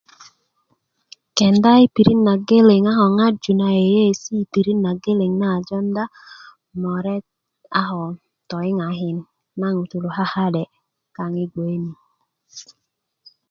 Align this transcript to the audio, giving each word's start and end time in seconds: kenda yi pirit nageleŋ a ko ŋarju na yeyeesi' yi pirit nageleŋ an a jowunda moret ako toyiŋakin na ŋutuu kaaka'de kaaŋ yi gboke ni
kenda 1.37 1.69
yi 1.79 1.85
pirit 1.93 2.19
nageleŋ 2.27 2.83
a 2.91 2.93
ko 2.99 3.05
ŋarju 3.17 3.51
na 3.61 3.67
yeyeesi' 3.77 4.33
yi 4.39 4.43
pirit 4.53 4.79
nageleŋ 4.85 5.33
an 5.45 5.53
a 5.61 5.65
jowunda 5.67 6.03
moret 6.81 7.25
ako 7.81 8.03
toyiŋakin 8.49 9.17
na 9.59 9.67
ŋutuu 9.77 10.13
kaaka'de 10.15 10.63
kaaŋ 11.15 11.31
yi 11.39 11.45
gboke 11.51 11.77
ni 11.83 11.91